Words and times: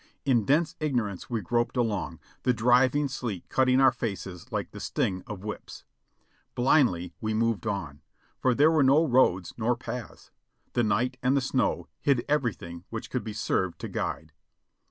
In 0.25 0.45
dense 0.45 0.75
ignorance 0.79 1.29
we 1.29 1.41
groped 1.41 1.77
along, 1.77 2.19
the 2.41 2.55
driving 2.55 3.07
sleet 3.07 3.47
cutting 3.49 3.79
our 3.79 3.91
faces 3.91 4.51
like 4.51 4.71
the 4.71 4.79
sting 4.79 5.21
of 5.27 5.43
whips. 5.43 5.83
Blindly 6.55 7.13
we 7.21 7.35
moved 7.35 7.67
on, 7.67 8.01
for 8.39 8.55
there 8.55 8.71
were 8.71 8.81
no 8.81 9.05
roads 9.05 9.53
nor 9.59 9.75
paths; 9.75 10.31
the 10.73 10.81
night 10.81 11.17
and 11.21 11.37
the 11.37 11.39
snow 11.39 11.87
hid 11.99 12.25
everything 12.27 12.83
which 12.89 13.11
could 13.11 13.27
have 13.27 13.37
served 13.37 13.77
to 13.81 13.87
guide. 13.87 14.33